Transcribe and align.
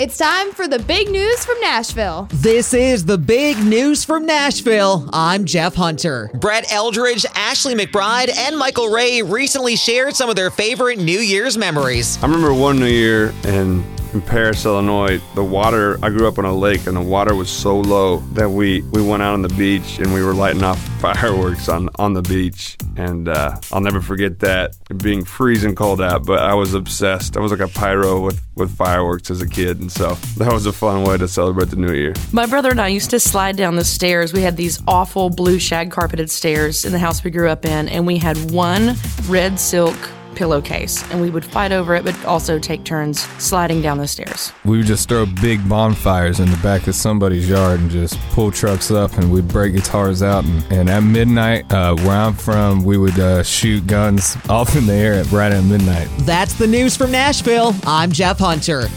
It's 0.00 0.16
time 0.16 0.52
for 0.52 0.66
the 0.66 0.78
big 0.78 1.10
news 1.10 1.44
from 1.44 1.60
Nashville. 1.60 2.26
This 2.32 2.72
is 2.72 3.04
the 3.04 3.18
big 3.18 3.58
news 3.58 4.02
from 4.02 4.24
Nashville. 4.24 5.06
I'm 5.12 5.44
Jeff 5.44 5.74
Hunter. 5.74 6.30
Brett 6.32 6.64
Eldredge, 6.68 7.26
Ashley 7.34 7.74
McBryde, 7.74 8.34
and 8.34 8.56
Michael 8.56 8.88
Ray 8.88 9.20
recently 9.20 9.76
shared 9.76 10.16
some 10.16 10.30
of 10.30 10.36
their 10.36 10.48
favorite 10.48 10.98
New 10.98 11.18
Year's 11.18 11.58
memories. 11.58 12.16
I 12.22 12.26
remember 12.28 12.54
one 12.54 12.78
New 12.78 12.86
Year 12.86 13.34
in, 13.44 13.84
in 14.12 14.20
Paris, 14.22 14.64
Illinois. 14.64 15.20
The 15.34 15.44
water, 15.44 15.98
I 16.02 16.10
grew 16.10 16.26
up 16.26 16.38
on 16.38 16.44
a 16.44 16.54
lake, 16.54 16.86
and 16.86 16.96
the 16.96 17.02
water 17.02 17.34
was 17.34 17.50
so 17.50 17.78
low 17.78 18.18
that 18.34 18.50
we, 18.50 18.82
we 18.82 19.02
went 19.02 19.22
out 19.22 19.34
on 19.34 19.42
the 19.42 19.48
beach 19.50 19.98
and 19.98 20.12
we 20.12 20.22
were 20.22 20.34
lighting 20.34 20.62
off 20.62 20.78
fireworks 21.00 21.68
on, 21.68 21.88
on 21.96 22.14
the 22.14 22.22
beach. 22.22 22.76
And 22.96 23.28
uh, 23.28 23.56
I'll 23.72 23.80
never 23.80 24.00
forget 24.00 24.40
that 24.40 24.76
being 24.98 25.24
freezing 25.24 25.74
cold 25.74 26.00
out, 26.00 26.26
but 26.26 26.40
I 26.40 26.54
was 26.54 26.74
obsessed. 26.74 27.36
I 27.36 27.40
was 27.40 27.52
like 27.52 27.60
a 27.60 27.68
pyro 27.68 28.20
with, 28.20 28.40
with 28.54 28.76
fireworks 28.76 29.30
as 29.30 29.40
a 29.40 29.48
kid. 29.48 29.80
And 29.80 29.90
so 29.90 30.14
that 30.38 30.52
was 30.52 30.66
a 30.66 30.72
fun 30.72 31.04
way 31.04 31.16
to 31.16 31.28
celebrate 31.28 31.70
the 31.70 31.76
new 31.76 31.92
year. 31.92 32.14
My 32.32 32.46
brother 32.46 32.70
and 32.70 32.80
I 32.80 32.88
used 32.88 33.10
to 33.10 33.20
slide 33.20 33.56
down 33.56 33.76
the 33.76 33.84
stairs. 33.84 34.32
We 34.32 34.42
had 34.42 34.56
these 34.56 34.82
awful 34.86 35.30
blue 35.30 35.58
shag 35.58 35.90
carpeted 35.90 36.30
stairs 36.30 36.84
in 36.84 36.92
the 36.92 36.98
house 36.98 37.24
we 37.24 37.30
grew 37.30 37.48
up 37.48 37.64
in, 37.64 37.88
and 37.88 38.06
we 38.06 38.18
had 38.18 38.50
one 38.50 38.94
red 39.28 39.58
silk 39.58 39.96
pillowcase, 40.34 41.08
and 41.10 41.20
we 41.20 41.30
would 41.30 41.44
fight 41.44 41.72
over 41.72 41.94
it, 41.94 42.04
but 42.04 42.24
also 42.24 42.58
take 42.58 42.84
turns 42.84 43.20
sliding 43.42 43.82
down 43.82 43.98
the 43.98 44.06
stairs. 44.06 44.52
We 44.64 44.78
would 44.78 44.86
just 44.86 45.08
throw 45.08 45.26
big 45.26 45.68
bonfires 45.68 46.40
in 46.40 46.50
the 46.50 46.56
back 46.58 46.86
of 46.86 46.94
somebody's 46.94 47.48
yard 47.48 47.80
and 47.80 47.90
just 47.90 48.18
pull 48.30 48.50
trucks 48.50 48.90
up, 48.90 49.12
and 49.18 49.32
we'd 49.32 49.48
break 49.48 49.74
guitars 49.74 50.22
out. 50.22 50.44
And, 50.44 50.72
and 50.72 50.90
at 50.90 51.00
midnight, 51.00 51.70
uh, 51.72 51.94
where 51.96 52.16
I'm 52.16 52.34
from, 52.34 52.84
we 52.84 52.96
would 52.96 53.18
uh, 53.18 53.42
shoot 53.42 53.86
guns 53.86 54.36
off 54.48 54.76
in 54.76 54.86
the 54.86 54.94
air 54.94 55.14
at 55.14 55.30
right 55.32 55.52
at 55.52 55.64
midnight. 55.64 56.08
That's 56.20 56.54
the 56.54 56.66
news 56.66 56.96
from 56.96 57.10
Nashville. 57.10 57.74
I'm 57.84 58.12
Jeff 58.12 58.38
Hunter. 58.38 58.88